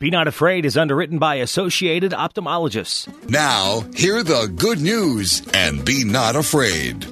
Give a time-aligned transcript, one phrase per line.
[0.00, 3.08] Be Not Afraid is underwritten by Associated Ophthalmologists.
[3.28, 7.04] Now, hear the good news and be not afraid.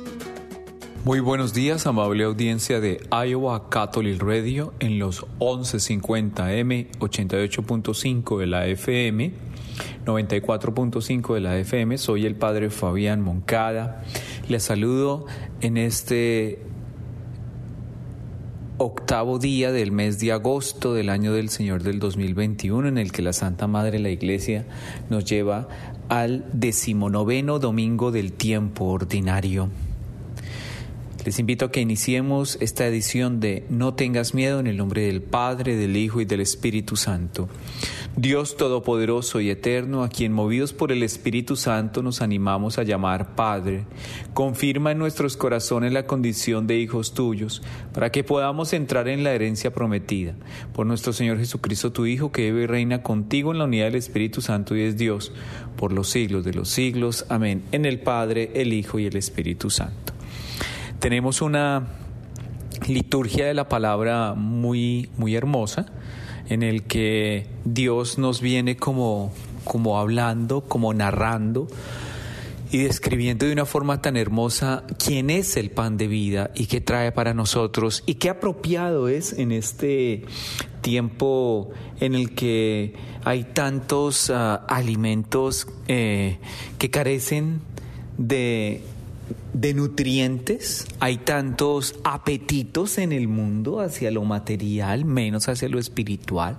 [1.04, 8.68] Muy buenos días, amable audiencia de Iowa Catholic Radio en los 1150M, 88.5 de la
[8.68, 9.32] FM,
[10.04, 11.98] 94.5 de la FM.
[11.98, 14.04] Soy el padre Fabián Moncada.
[14.46, 15.26] Les saludo
[15.60, 16.60] en este
[18.78, 23.22] octavo día del mes de agosto del año del Señor del 2021 en el que
[23.22, 24.66] la Santa Madre la Iglesia
[25.08, 25.68] nos lleva
[26.08, 29.70] al decimonoveno domingo del tiempo ordinario.
[31.24, 35.22] Les invito a que iniciemos esta edición de No tengas miedo en el nombre del
[35.22, 37.48] Padre, del Hijo y del Espíritu Santo.
[38.18, 43.34] Dios Todopoderoso y Eterno, a quien movidos por el Espíritu Santo nos animamos a llamar
[43.34, 43.84] Padre,
[44.32, 47.60] confirma en nuestros corazones la condición de hijos tuyos,
[47.92, 50.34] para que podamos entrar en la herencia prometida.
[50.72, 53.96] Por nuestro Señor Jesucristo, tu Hijo, que vive y reina contigo en la unidad del
[53.96, 55.30] Espíritu Santo y es Dios,
[55.76, 57.26] por los siglos de los siglos.
[57.28, 57.64] Amén.
[57.70, 60.14] En el Padre, el Hijo y el Espíritu Santo.
[61.00, 61.86] Tenemos una
[62.88, 65.92] liturgia de la palabra muy, muy hermosa
[66.48, 69.32] en el que Dios nos viene como,
[69.64, 71.68] como hablando, como narrando
[72.70, 76.80] y describiendo de una forma tan hermosa quién es el pan de vida y qué
[76.80, 80.24] trae para nosotros y qué apropiado es en este
[80.80, 86.38] tiempo en el que hay tantos uh, alimentos eh,
[86.78, 87.60] que carecen
[88.18, 88.82] de
[89.60, 96.58] de nutrientes, hay tantos apetitos en el mundo hacia lo material, menos hacia lo espiritual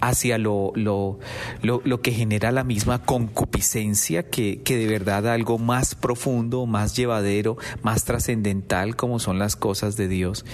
[0.00, 1.18] hacia lo, lo,
[1.62, 7.56] lo, que genera la misma concupiscencia que, que, de verdad algo más profundo, más llevadero,
[7.82, 10.44] más trascendental como son las cosas de Dios.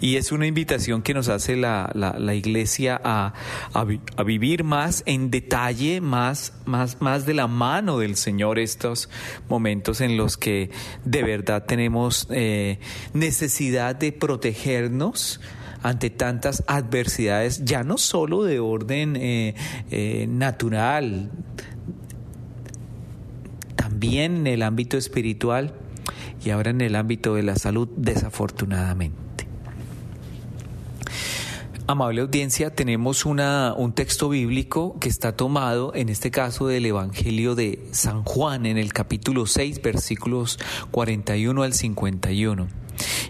[0.00, 3.32] Y es una invitación que nos hace la, la, la iglesia a,
[3.72, 9.08] a, a, vivir más en detalle, más, más, más de la mano del Señor estos
[9.48, 10.70] momentos en los que
[11.04, 12.78] de verdad tenemos eh,
[13.12, 15.40] necesidad de protegernos
[15.82, 19.54] ante tantas adversidades, ya no solo de orden eh,
[19.90, 21.30] eh, natural,
[23.76, 25.74] también en el ámbito espiritual
[26.44, 29.18] y ahora en el ámbito de la salud, desafortunadamente.
[31.86, 37.56] Amable audiencia, tenemos una, un texto bíblico que está tomado, en este caso, del Evangelio
[37.56, 40.58] de San Juan, en el capítulo 6, versículos
[40.92, 42.79] 41 al 51.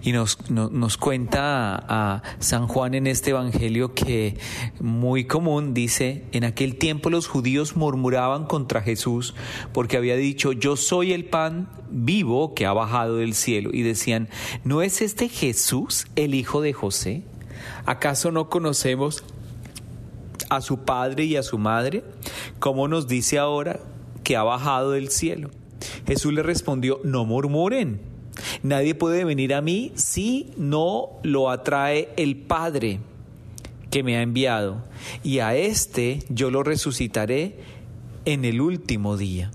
[0.03, 4.37] Y nos, nos cuenta a, San Juan en este Evangelio que
[4.81, 9.34] muy común dice, en aquel tiempo los judíos murmuraban contra Jesús
[9.72, 13.71] porque había dicho, yo soy el pan vivo que ha bajado del cielo.
[13.72, 14.28] Y decían,
[14.65, 17.25] ¿no es este Jesús el hijo de José?
[17.87, 19.25] ¿Acaso no conocemos
[20.49, 22.05] a su padre y a su madre?
[22.59, 23.81] ¿Cómo nos dice ahora
[24.25, 25.50] que ha bajado del cielo?
[26.06, 28.00] Jesús le respondió, no murmuren.
[28.62, 33.00] Nadie puede venir a mí si no lo atrae el Padre
[33.91, 34.84] que me ha enviado.
[35.22, 37.56] Y a este yo lo resucitaré
[38.25, 39.50] en el último día.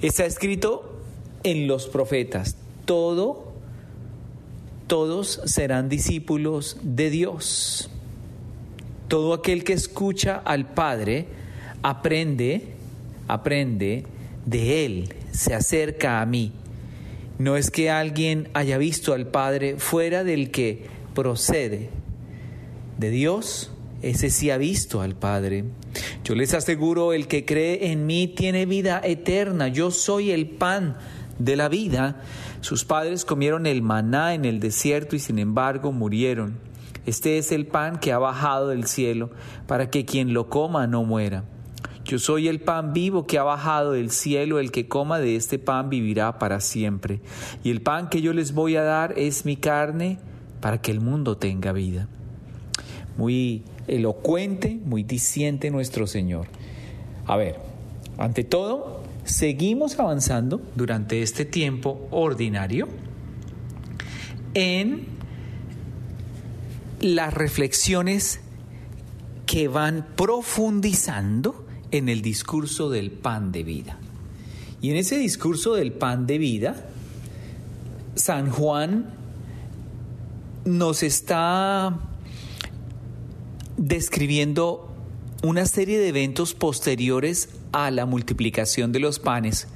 [0.00, 1.00] Está escrito
[1.42, 3.52] en los profetas, todo,
[4.86, 7.90] todos serán discípulos de Dios.
[9.08, 11.26] Todo aquel que escucha al Padre
[11.82, 12.74] aprende,
[13.26, 14.04] aprende
[14.46, 16.52] de Él, se acerca a mí.
[17.38, 21.90] No es que alguien haya visto al Padre fuera del que procede
[22.98, 23.70] de Dios,
[24.02, 25.64] ese sí ha visto al Padre.
[26.24, 29.68] Yo les aseguro, el que cree en mí tiene vida eterna.
[29.68, 30.96] Yo soy el pan
[31.38, 32.22] de la vida.
[32.60, 36.58] Sus padres comieron el maná en el desierto y sin embargo murieron.
[37.06, 39.30] Este es el pan que ha bajado del cielo
[39.66, 41.44] para que quien lo coma no muera.
[42.08, 45.58] Yo soy el pan vivo que ha bajado del cielo, el que coma de este
[45.58, 47.20] pan vivirá para siempre.
[47.62, 50.18] Y el pan que yo les voy a dar es mi carne
[50.62, 52.08] para que el mundo tenga vida.
[53.18, 56.46] Muy elocuente, muy diciente nuestro Señor.
[57.26, 57.56] A ver,
[58.16, 62.88] ante todo, seguimos avanzando durante este tiempo ordinario
[64.54, 65.04] en
[67.02, 68.40] las reflexiones
[69.44, 73.98] que van profundizando en el discurso del pan de vida.
[74.80, 76.86] Y en ese discurso del pan de vida,
[78.14, 79.14] San Juan
[80.64, 81.98] nos está
[83.76, 84.92] describiendo
[85.42, 89.68] una serie de eventos posteriores a la multiplicación de los panes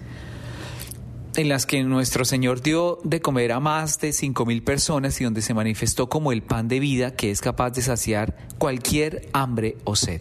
[1.36, 5.24] en las que nuestro Señor dio de comer a más de cinco mil personas y
[5.24, 9.78] donde se manifestó como el pan de vida que es capaz de saciar cualquier hambre
[9.84, 10.20] o sed.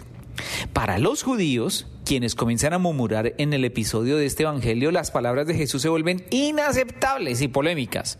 [0.73, 5.47] Para los judíos, quienes comienzan a murmurar en el episodio de este Evangelio, las palabras
[5.47, 8.19] de Jesús se vuelven inaceptables y polémicas.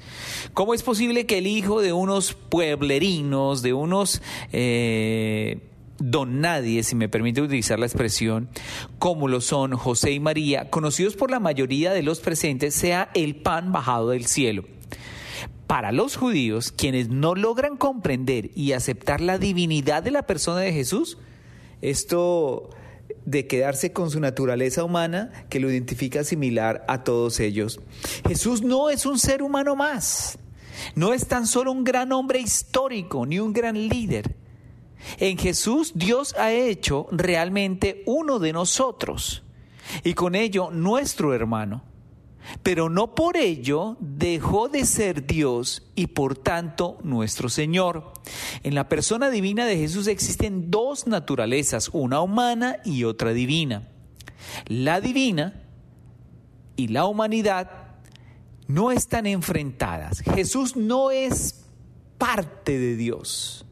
[0.54, 4.22] ¿Cómo es posible que el hijo de unos pueblerinos, de unos...
[4.52, 5.68] Eh,
[6.02, 8.50] don nadie, si me permite utilizar la expresión,
[8.98, 13.36] como lo son José y María, conocidos por la mayoría de los presentes, sea el
[13.36, 14.64] pan bajado del cielo.
[15.68, 20.74] Para los judíos, quienes no logran comprender y aceptar la divinidad de la persona de
[20.74, 21.18] Jesús,
[21.82, 22.70] esto
[23.26, 27.80] de quedarse con su naturaleza humana que lo identifica similar a todos ellos.
[28.28, 30.40] Jesús no es un ser humano más,
[30.96, 34.36] no es tan solo un gran hombre histórico ni un gran líder.
[35.18, 39.44] En Jesús Dios ha hecho realmente uno de nosotros
[40.04, 41.84] y con ello nuestro hermano.
[42.64, 48.14] Pero no por ello dejó de ser Dios y por tanto nuestro Señor.
[48.64, 53.88] En la persona divina de Jesús existen dos naturalezas, una humana y otra divina.
[54.68, 55.62] La divina
[56.76, 57.70] y la humanidad
[58.68, 60.22] no están enfrentadas.
[60.22, 61.66] Jesús no es
[62.18, 63.66] parte de Dios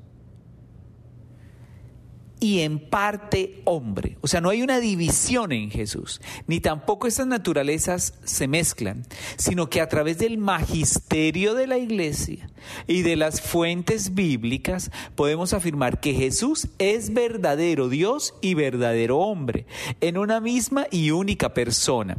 [2.39, 4.17] y en parte hombre.
[4.21, 9.05] O sea, no hay una división en Jesús, ni tampoco esas naturalezas se mezclan,
[9.37, 12.49] sino que a través del magisterio de la iglesia
[12.87, 19.65] y de las fuentes bíblicas podemos afirmar que Jesús es verdadero Dios y verdadero hombre,
[20.01, 22.17] en una misma y única persona.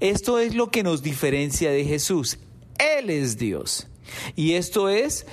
[0.00, 2.38] Esto es lo que nos diferencia de Jesús.
[2.78, 3.88] Él es Dios.
[4.36, 5.26] Y esto es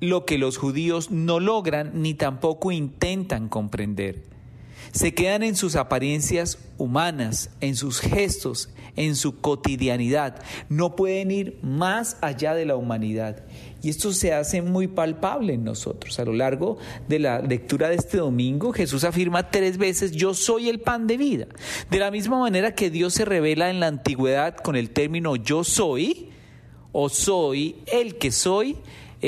[0.00, 4.22] lo que los judíos no logran ni tampoco intentan comprender.
[4.92, 10.42] Se quedan en sus apariencias humanas, en sus gestos, en su cotidianidad.
[10.68, 13.44] No pueden ir más allá de la humanidad.
[13.82, 16.18] Y esto se hace muy palpable en nosotros.
[16.18, 20.68] A lo largo de la lectura de este domingo, Jesús afirma tres veces, yo soy
[20.68, 21.46] el pan de vida.
[21.90, 25.64] De la misma manera que Dios se revela en la antigüedad con el término yo
[25.64, 26.30] soy
[26.92, 28.76] o soy el que soy,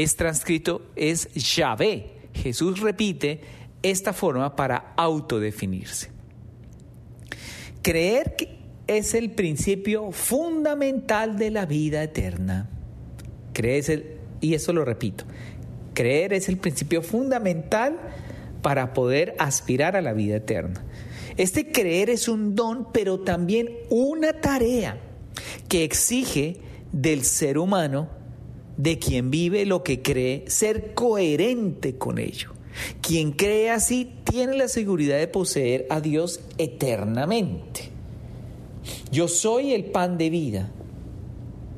[0.03, 2.11] es transcrito es Yahvé.
[2.35, 3.41] Jesús repite
[3.83, 6.11] esta forma para autodefinirse.
[7.81, 8.37] Creer
[8.87, 12.69] es el principio fundamental de la vida eterna.
[13.55, 15.25] Creer y eso lo repito,
[15.95, 17.99] creer es el principio fundamental
[18.61, 20.85] para poder aspirar a la vida eterna.
[21.39, 24.99] Este creer es un don, pero también una tarea
[25.71, 26.59] que exige
[26.93, 28.11] del ser humano
[28.77, 32.53] de quien vive lo que cree, ser coherente con ello.
[33.01, 37.91] Quien cree así tiene la seguridad de poseer a Dios eternamente.
[39.11, 40.71] Yo soy el pan de vida.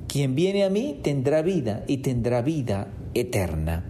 [0.08, 3.84] Quien viene a mí tendrá vida y tendrá vida eterna.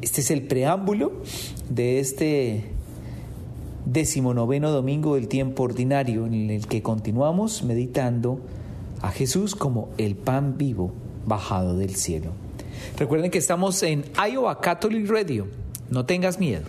[0.00, 1.12] Este es el preámbulo
[1.68, 2.64] de este
[3.84, 8.40] decimonoveno domingo del tiempo ordinario en el que continuamos meditando
[9.02, 10.92] a Jesús como el pan vivo
[11.26, 12.32] bajado del cielo.
[12.98, 15.48] Recuerden que estamos en Iowa Catholic Radio.
[15.88, 16.64] No tengas miedo.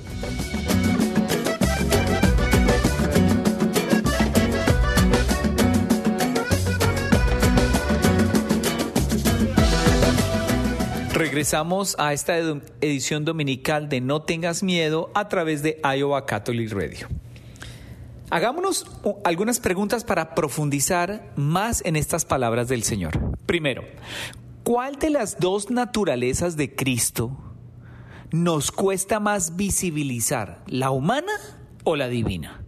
[11.13, 12.38] Regresamos a esta
[12.81, 17.07] edición dominical de No tengas miedo a través de Iowa Catholic Radio.
[18.31, 18.85] Hagámonos
[19.23, 23.19] algunas preguntas para profundizar más en estas palabras del Señor.
[23.45, 23.83] Primero,
[24.71, 27.37] ¿cuál de las dos naturalezas de Cristo
[28.31, 31.33] nos cuesta más visibilizar, la humana
[31.83, 32.63] o la divina?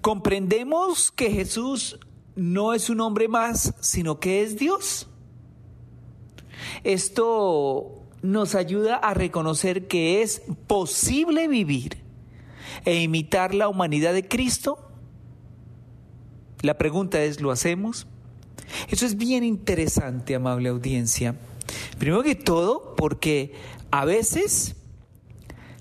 [0.00, 2.00] ¿Comprendemos que Jesús
[2.34, 5.08] no es un hombre más, sino que es Dios?
[6.82, 12.02] Esto nos ayuda a reconocer que es posible vivir
[12.84, 14.90] e imitar la humanidad de Cristo?
[16.62, 18.08] La pregunta es, ¿lo hacemos?
[18.88, 21.36] Eso es bien interesante, amable audiencia.
[21.98, 23.52] Primero que todo, porque
[23.90, 24.76] a veces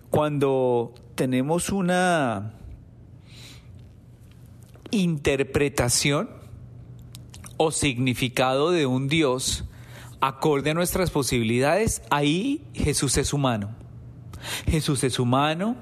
[0.10, 2.54] cuando tenemos una
[4.92, 6.30] interpretación
[7.58, 9.66] o significado de un Dios
[10.22, 13.76] acorde a nuestras posibilidades, ahí Jesús es humano.
[14.68, 15.76] Jesús es humano,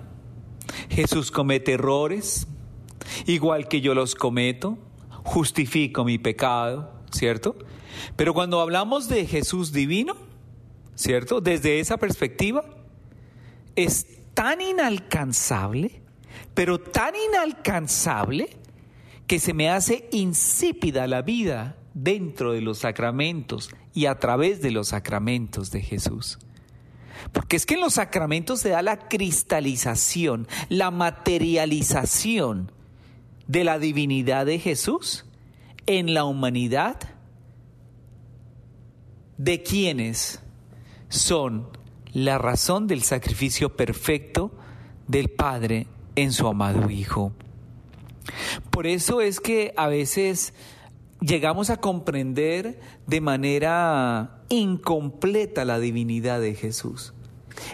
[0.90, 2.48] Jesús comete errores,
[3.26, 4.78] igual que yo los cometo,
[5.26, 7.56] justifico mi pecado, ¿cierto?
[8.16, 10.16] Pero cuando hablamos de Jesús divino,
[10.96, 11.42] ¿cierto?
[11.42, 12.64] Desde esa perspectiva,
[13.76, 16.02] es tan inalcanzable,
[16.54, 18.50] pero tan inalcanzable,
[19.28, 24.70] que se me hace insípida la vida dentro de los sacramentos y a través de
[24.70, 26.38] los sacramentos de Jesús.
[27.32, 32.72] Porque es que en los sacramentos se da la cristalización, la materialización
[33.48, 35.26] de la divinidad de Jesús
[35.86, 36.98] en la humanidad
[39.38, 40.42] de quienes
[41.10, 41.68] son
[42.14, 44.52] la razón del sacrificio perfecto
[45.08, 47.34] del Padre en su amado Hijo.
[48.72, 50.54] Por eso es que a veces
[51.22, 57.15] llegamos a comprender de manera incompleta la divinidad de Jesús.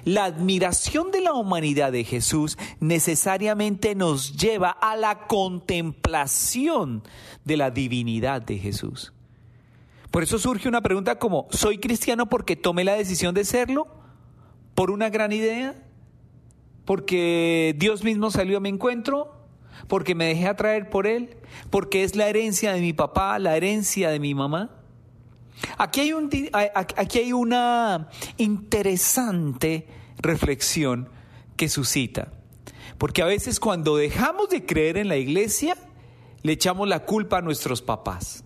[0.03, 7.03] La admiración de la humanidad de Jesús necesariamente nos lleva a la contemplación
[7.45, 9.13] de la divinidad de Jesús.
[10.11, 13.87] Por eso surge una pregunta como, ¿soy cristiano porque tomé la decisión de serlo?
[14.75, 15.75] ¿Por una gran idea?
[16.85, 19.33] ¿Porque Dios mismo salió a mi encuentro?
[19.87, 21.37] ¿Porque me dejé atraer por Él?
[21.69, 24.80] ¿Porque es la herencia de mi papá, la herencia de mi mamá?
[25.77, 31.09] Aquí hay, una interesante reflexión
[31.55, 32.31] que suscita.
[32.97, 35.75] Porque a veces cuando dejamos de creer en la iglesia,
[36.43, 38.43] le echamos la culpa a nuestros papás.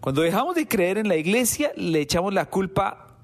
[0.00, 3.18] Cuando dejamos de creer en la iglesia, le echamos la culpa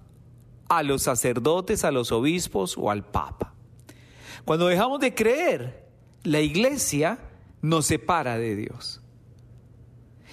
[0.68, 3.54] a los sacerdotes, a los obispos o al papa.
[4.44, 5.86] Cuando dejamos de creer,
[6.24, 7.18] la iglesia
[7.60, 9.01] nos separa de Dios.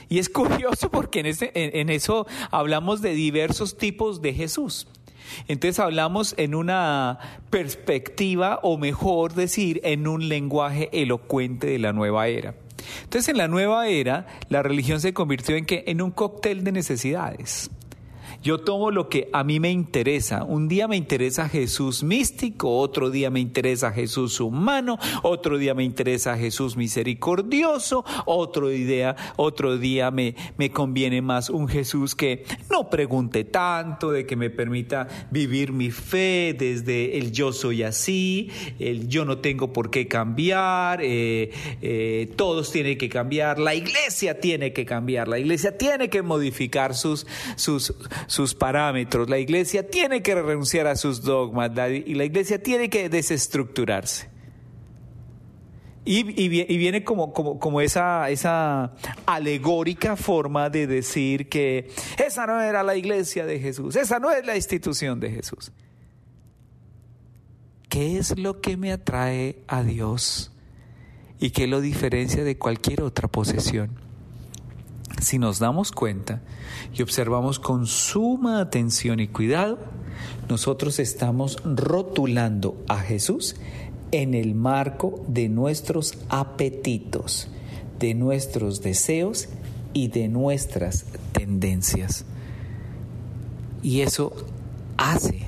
[0.07, 4.87] Y es curioso porque en, en, eso hablamos de diversos tipos de Jesús.
[5.47, 12.27] Entonces hablamos en una perspectiva, o mejor decir, en un lenguaje elocuente de la nueva
[12.27, 12.55] era.
[13.03, 17.69] Entonces en la nueva era la religión se convirtió en en un cóctel de necesidades.
[18.41, 20.43] Yo tomo lo que a mí me interesa.
[20.43, 25.83] Un día me interesa Jesús místico, otro día me interesa Jesús humano, otro día me
[25.83, 32.89] interesa Jesús misericordioso, otro día, otro día me, me conviene más un Jesús que no
[32.89, 39.07] pregunte tanto, de que me permita vivir mi fe desde el yo soy así, el
[39.07, 44.73] yo no tengo por qué cambiar, eh, eh, todos tienen que cambiar, la iglesia tiene
[44.73, 47.93] que cambiar, la iglesia tiene que modificar sus, sus,
[48.29, 49.27] sus parámetros.
[49.27, 54.29] La iglesia tiene que renunciar a sus dogmas y la iglesia tiene que desestructurarse.
[56.05, 56.23] Y,
[56.77, 58.93] viene como, como, esa, esa
[59.25, 61.91] alegórica forma de decir que
[62.23, 65.71] esa no era la iglesia de Jesús, esa no es la institución de Jesús.
[67.89, 70.51] ¿Qué es lo que me atrae a Dios
[71.39, 74.08] y qué lo diferencia de cualquier otra posesión?
[75.21, 76.41] Si nos damos cuenta
[76.93, 79.79] y observamos con suma atención y cuidado,
[80.47, 83.55] nosotros estamos rotulando a Jesús
[84.11, 87.49] en el marco de nuestros apetitos,
[87.99, 89.49] de nuestros deseos
[89.93, 92.25] y de nuestras tendencias.
[93.83, 94.33] Y eso
[94.97, 95.45] hace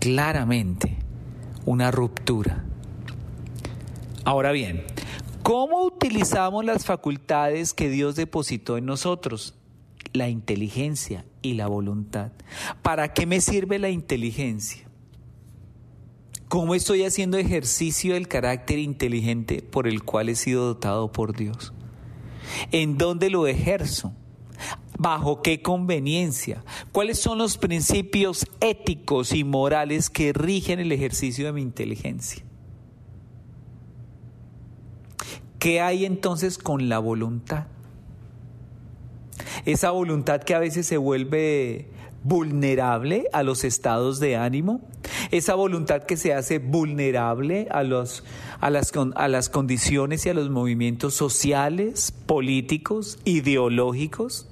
[0.00, 0.96] claramente
[1.66, 2.64] una ruptura.
[4.24, 4.84] Ahora bien,
[5.48, 9.54] ¿Cómo utilizamos las facultades que Dios depositó en nosotros?
[10.12, 12.30] La inteligencia y la voluntad.
[12.82, 14.88] ¿Para qué me sirve la inteligencia?
[16.46, 21.72] ¿Cómo estoy haciendo ejercicio del carácter inteligente por el cual he sido dotado por Dios?
[22.70, 24.12] ¿En dónde lo ejerzo?
[25.00, 26.64] ¿Bajo qué conveniencia?
[26.92, 32.47] ¿Cuáles son los principios éticos y morales que rigen el ejercicio de mi inteligencia?
[35.58, 37.66] ¿Qué hay entonces con la voluntad?
[39.64, 41.88] Esa voluntad que a veces se vuelve
[42.22, 44.80] vulnerable a los estados de ánimo,
[45.30, 48.24] esa voluntad que se hace vulnerable a, los,
[48.60, 54.48] a, las, a las condiciones y a los movimientos sociales, políticos, ideológicos.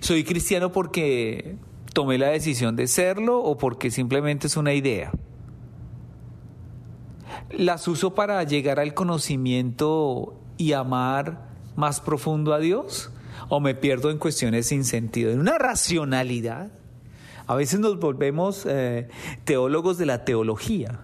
[0.00, 1.56] ¿Soy cristiano porque
[1.92, 5.12] tomé la decisión de serlo o porque simplemente es una idea?
[7.56, 13.10] Las uso para llegar al conocimiento y amar más profundo a Dios?
[13.48, 15.30] ¿O me pierdo en cuestiones sin sentido?
[15.30, 16.70] En una racionalidad.
[17.46, 19.08] A veces nos volvemos eh,
[19.44, 21.00] teólogos de la teología.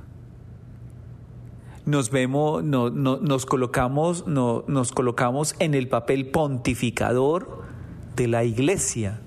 [1.85, 7.62] Nos vemos, no, nos, colocamos, nos colocamos en el papel pontificador
[8.16, 9.21] de la iglesia.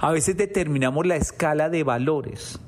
[0.00, 2.58] A veces determinamos la escala de valores.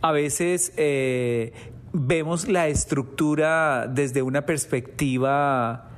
[0.00, 5.90] A veces eh, vemos la estructura desde una perspectiva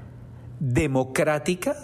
[0.59, 1.77] democrática,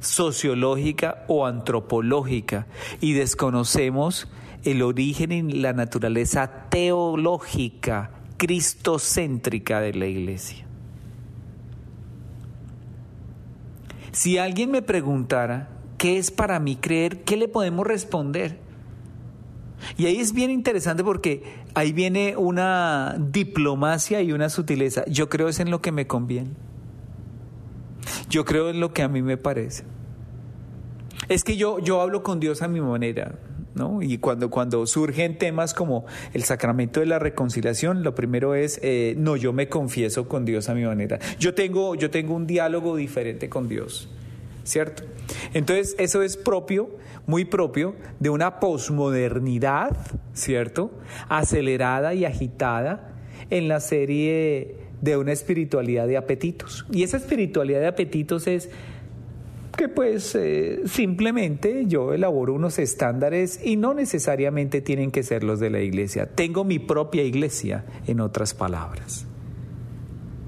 [0.00, 2.66] sociológica o antropológica
[3.00, 4.28] y desconocemos
[4.64, 10.66] el origen y la naturaleza teológica, cristocéntrica de la iglesia.
[14.12, 18.58] Si alguien me preguntara qué es para mí creer, ¿qué le podemos responder?
[19.96, 21.42] Y ahí es bien interesante porque
[21.74, 25.04] ahí viene una diplomacia y una sutileza.
[25.06, 26.50] Yo creo es en lo que me conviene.
[28.28, 29.84] Yo creo en lo que a mí me parece.
[31.28, 33.38] Es que yo, yo hablo con Dios a mi manera.
[33.74, 34.02] ¿No?
[34.02, 39.14] Y cuando, cuando surgen temas como el sacramento de la reconciliación, lo primero es, eh,
[39.16, 41.18] no, yo me confieso con Dios a mi manera.
[41.38, 44.10] Yo tengo, yo tengo un diálogo diferente con Dios,
[44.64, 45.02] ¿cierto?
[45.54, 46.90] Entonces, eso es propio,
[47.26, 49.96] muy propio de una posmodernidad,
[50.34, 50.90] ¿cierto?
[51.28, 53.12] Acelerada y agitada
[53.50, 56.86] en la serie de una espiritualidad de apetitos.
[56.90, 58.70] Y esa espiritualidad de apetitos es
[59.76, 65.60] que pues eh, simplemente yo elaboro unos estándares y no necesariamente tienen que ser los
[65.60, 66.26] de la iglesia.
[66.26, 69.26] Tengo mi propia iglesia, en otras palabras.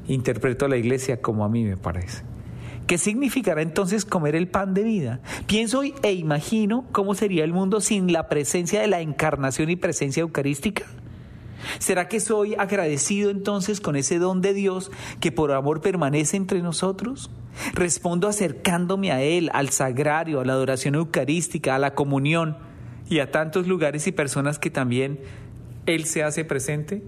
[0.07, 2.23] Interpreto la iglesia como a mí me parece.
[2.87, 5.21] ¿Qué significará entonces comer el pan de vida?
[5.47, 10.21] Pienso e imagino cómo sería el mundo sin la presencia de la encarnación y presencia
[10.21, 10.85] eucarística.
[11.79, 16.61] ¿Será que soy agradecido entonces con ese don de Dios que por amor permanece entre
[16.61, 17.31] nosotros?
[17.73, 22.59] Respondo acercándome a Él, al sagrario, a la adoración eucarística, a la comunión
[23.09, 25.21] y a tantos lugares y personas que también
[25.87, 27.03] Él se hace presente.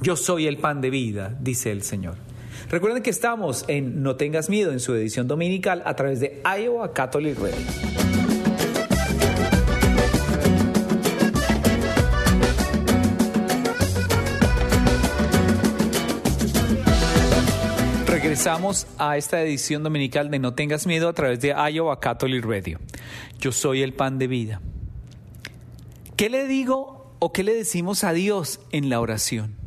[0.00, 2.29] Yo soy el pan de vida, dice el Señor.
[2.68, 6.92] Recuerden que estamos en No tengas miedo en su edición dominical a través de Iowa
[6.92, 7.56] Catholic Radio.
[18.06, 22.78] Regresamos a esta edición dominical de No tengas miedo a través de Iowa Catholic Radio.
[23.40, 24.60] Yo soy el pan de vida.
[26.16, 29.59] ¿Qué le digo o qué le decimos a Dios en la oración?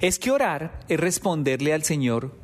[0.00, 2.36] Es que orar es responderle al Señor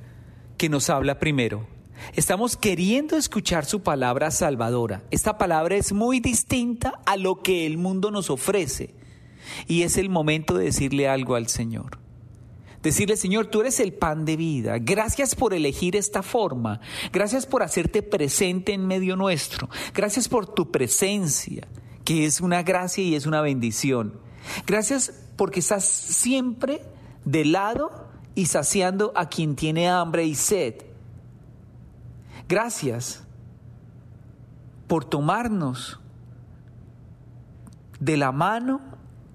[0.57, 1.67] que nos habla primero.
[2.14, 5.02] Estamos queriendo escuchar su palabra salvadora.
[5.11, 8.95] Esta palabra es muy distinta a lo que el mundo nos ofrece.
[9.67, 11.99] Y es el momento de decirle algo al Señor.
[12.83, 14.79] Decirle, Señor, tú eres el pan de vida.
[14.79, 16.81] Gracias por elegir esta forma.
[17.12, 19.68] Gracias por hacerte presente en medio nuestro.
[19.94, 21.66] Gracias por tu presencia,
[22.05, 24.20] que es una gracia y es una bendición.
[24.66, 26.83] Gracias porque estás siempre
[27.24, 30.74] de lado y saciando a quien tiene hambre y sed.
[32.48, 33.24] Gracias
[34.87, 36.00] por tomarnos
[38.00, 38.81] de la mano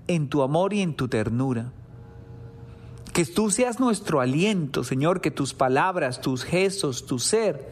[0.07, 1.71] en tu amor y en tu ternura.
[3.13, 7.71] Que tú seas nuestro aliento, Señor, que tus palabras, tus gestos, tu ser,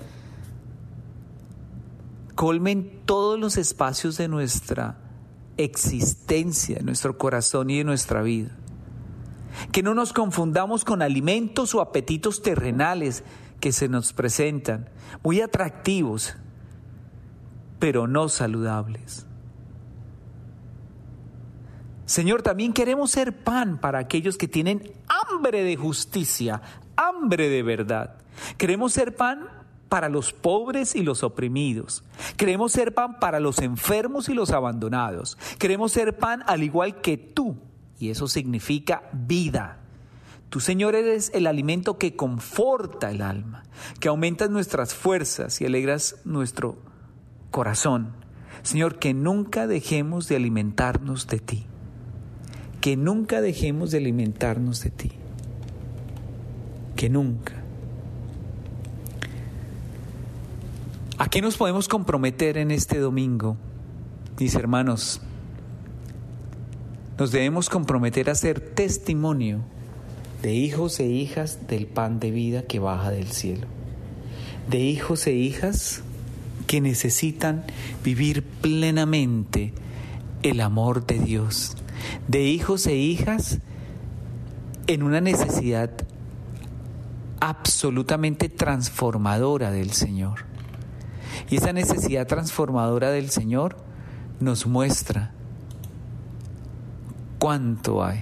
[2.35, 4.97] colmen todos los espacios de nuestra
[5.57, 8.55] existencia, de nuestro corazón y de nuestra vida.
[9.71, 13.23] Que no nos confundamos con alimentos o apetitos terrenales
[13.59, 14.89] que se nos presentan,
[15.23, 16.35] muy atractivos,
[17.79, 19.25] pero no saludables.
[22.05, 26.61] Señor, también queremos ser pan para aquellos que tienen hambre de justicia,
[26.97, 28.15] hambre de verdad.
[28.57, 29.47] Queremos ser pan
[29.87, 32.03] para los pobres y los oprimidos.
[32.37, 35.37] Queremos ser pan para los enfermos y los abandonados.
[35.59, 37.57] Queremos ser pan al igual que tú.
[38.01, 39.79] Y eso significa vida.
[40.49, 43.63] Tú, Señor, eres el alimento que conforta el alma,
[43.99, 46.77] que aumenta nuestras fuerzas y alegras nuestro
[47.51, 48.13] corazón.
[48.63, 51.67] Señor, que nunca dejemos de alimentarnos de ti
[52.81, 55.11] que nunca dejemos de alimentarnos de ti.
[56.95, 57.53] Que nunca.
[61.17, 63.55] ¿A qué nos podemos comprometer en este domingo?
[64.39, 65.21] Mis hermanos,
[67.21, 69.59] nos debemos comprometer a ser testimonio
[70.41, 73.67] de hijos e hijas del pan de vida que baja del cielo.
[74.67, 76.01] De hijos e hijas
[76.65, 77.63] que necesitan
[78.03, 79.71] vivir plenamente
[80.41, 81.77] el amor de Dios,
[82.27, 83.59] de hijos e hijas
[84.87, 85.91] en una necesidad
[87.39, 90.45] absolutamente transformadora del Señor.
[91.51, 93.77] Y esa necesidad transformadora del Señor
[94.39, 95.35] nos muestra
[97.41, 98.21] cuánto hay.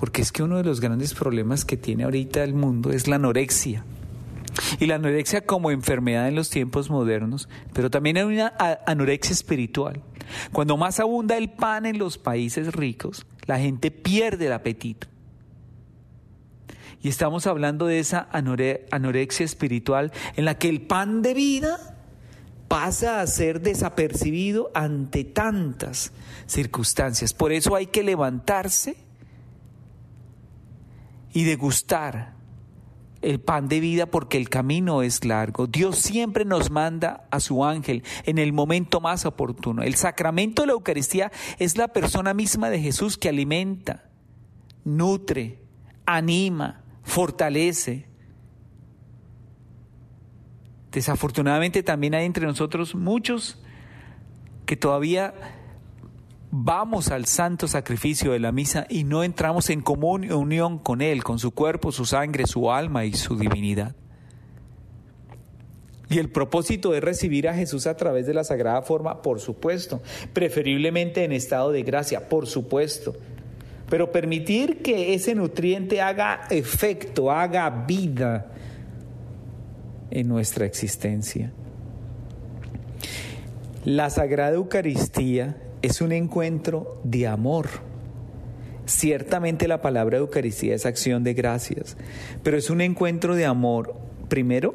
[0.00, 3.14] Porque es que uno de los grandes problemas que tiene ahorita el mundo es la
[3.14, 3.84] anorexia.
[4.80, 8.52] Y la anorexia como enfermedad en los tiempos modernos, pero también hay una
[8.86, 10.02] anorexia espiritual.
[10.50, 15.06] Cuando más abunda el pan en los países ricos, la gente pierde el apetito.
[17.02, 21.95] Y estamos hablando de esa anorexia espiritual en la que el pan de vida
[22.68, 26.12] pasa a ser desapercibido ante tantas
[26.46, 27.32] circunstancias.
[27.32, 28.96] Por eso hay que levantarse
[31.32, 32.34] y degustar
[33.22, 35.66] el pan de vida porque el camino es largo.
[35.66, 39.82] Dios siempre nos manda a su ángel en el momento más oportuno.
[39.82, 44.04] El sacramento de la Eucaristía es la persona misma de Jesús que alimenta,
[44.84, 45.60] nutre,
[46.04, 48.06] anima, fortalece.
[50.96, 53.58] Desafortunadamente también hay entre nosotros muchos
[54.64, 55.34] que todavía
[56.50, 61.22] vamos al santo sacrificio de la misa y no entramos en común unión con Él,
[61.22, 63.94] con su cuerpo, su sangre, su alma y su divinidad.
[66.08, 70.00] Y el propósito es recibir a Jesús a través de la sagrada forma, por supuesto,
[70.32, 73.14] preferiblemente en estado de gracia, por supuesto.
[73.90, 78.52] Pero permitir que ese nutriente haga efecto, haga vida
[80.10, 81.52] en nuestra existencia.
[83.84, 87.68] La Sagrada Eucaristía es un encuentro de amor.
[88.86, 91.96] Ciertamente la palabra Eucaristía es acción de gracias,
[92.42, 93.94] pero es un encuentro de amor,
[94.28, 94.74] primero,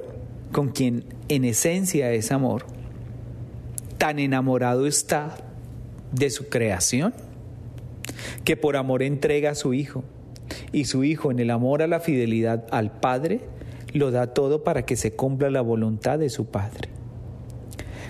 [0.52, 2.66] con quien en esencia es amor.
[3.98, 5.36] Tan enamorado está
[6.12, 7.14] de su creación
[8.44, 10.04] que por amor entrega a su Hijo.
[10.74, 13.42] Y su Hijo en el amor a la fidelidad al Padre
[13.94, 16.90] lo da todo para que se cumpla la voluntad de su Padre.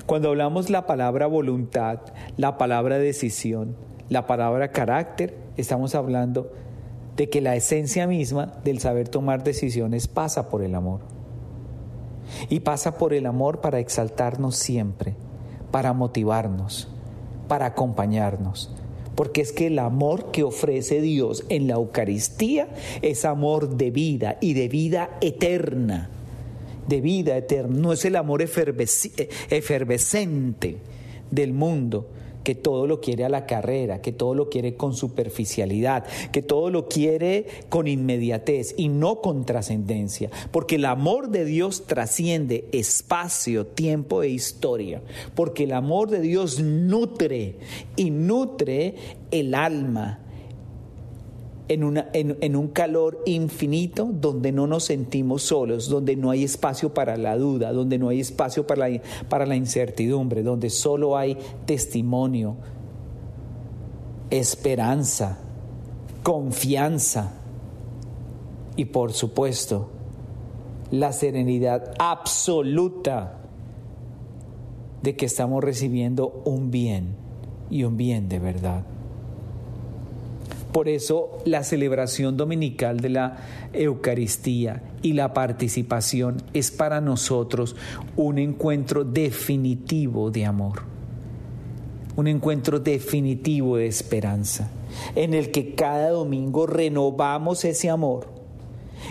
[0.06, 2.00] Cuando hablamos la palabra voluntad,
[2.38, 3.76] la palabra decisión,
[4.10, 6.52] la palabra carácter, estamos hablando
[7.16, 11.02] de que la esencia misma del saber tomar decisiones pasa por el amor.
[12.50, 15.16] Y pasa por el amor para exaltarnos siempre,
[15.72, 16.90] para motivarnos,
[17.48, 18.74] para acompañarnos.
[19.16, 22.70] Porque es que el amor que ofrece Dios en la Eucaristía
[23.02, 26.10] es amor de vida y de vida eterna.
[26.88, 30.78] De vida eterna, no es el amor efervescente
[31.30, 32.08] del mundo,
[32.44, 36.70] que todo lo quiere a la carrera, que todo lo quiere con superficialidad, que todo
[36.70, 43.68] lo quiere con inmediatez y no con trascendencia, porque el amor de Dios trasciende espacio,
[43.68, 45.02] tiempo e historia,
[45.36, 47.58] porque el amor de Dios nutre
[47.96, 48.96] y nutre
[49.32, 50.20] el alma
[51.68, 57.38] en, un calor infinito donde no nos sentimos solos, donde no hay espacio para la
[57.38, 62.58] duda, donde no hay espacio para la, para la incertidumbre, donde solo hay testimonio,
[64.30, 65.40] esperanza,
[66.24, 67.34] confianza
[68.76, 69.90] y por supuesto
[70.92, 73.38] la serenidad absoluta
[75.02, 77.16] de que estamos recibiendo un bien
[77.70, 78.84] y un bien de verdad.
[80.72, 83.38] Por eso la celebración dominical de la
[83.74, 87.76] Eucaristía y la participación es para nosotros
[88.16, 90.84] un encuentro definitivo de amor,
[92.16, 94.70] un encuentro definitivo de esperanza,
[95.16, 98.28] en el que cada domingo renovamos ese amor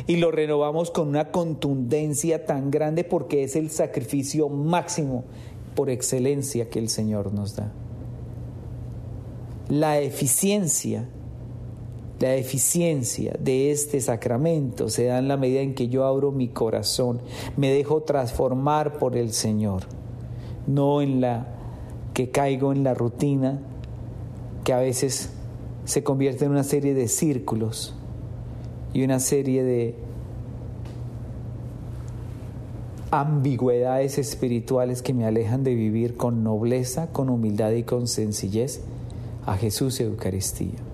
[0.07, 5.25] y lo renovamos con una contundencia tan grande porque es el sacrificio máximo
[5.75, 7.71] por excelencia que el Señor nos da.
[9.69, 11.07] La eficiencia
[12.21, 16.49] la eficiencia de este sacramento se da en la medida en que yo abro mi
[16.49, 17.23] corazón,
[17.57, 19.85] me dejo transformar por el Señor,
[20.67, 21.47] no en la
[22.13, 23.61] que caigo en la rutina
[24.65, 25.31] que a veces
[25.87, 27.95] se convierte en una serie de círculos
[28.93, 29.95] y una serie de
[33.11, 38.83] ambigüedades espirituales que me alejan de vivir con nobleza, con humildad y con sencillez
[39.47, 40.90] a Jesús y Eucaristía.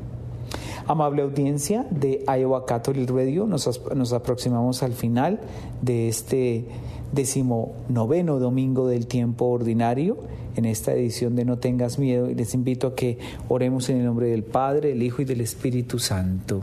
[0.88, 5.40] Amable audiencia de Iowa Catholic Radio, nos, nos aproximamos al final
[5.82, 6.66] de este
[7.12, 10.16] decimonoveno domingo del tiempo ordinario
[10.54, 13.18] en esta edición de No tengas miedo y les invito a que
[13.48, 16.60] oremos en el nombre del Padre, el Hijo y del Espíritu Santo.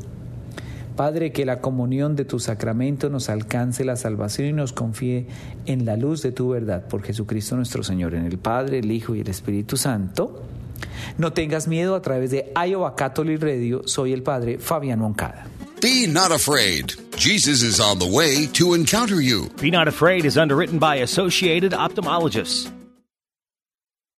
[0.95, 5.25] Padre, que la comunión de tu sacramento nos alcance la salvación y nos confíe
[5.65, 9.15] en la luz de tu verdad por Jesucristo nuestro Señor, en el Padre, el Hijo
[9.15, 10.43] y el Espíritu Santo.
[11.17, 13.87] No tengas miedo a través de Iowa Catholic Radio.
[13.87, 15.45] Soy el padre Fabián Moncada.
[15.81, 16.93] Be not afraid.
[17.17, 19.49] Jesus is on the way to encounter you.
[19.61, 22.71] Be Not Afraid is underwritten by Associated Ophthalmologists.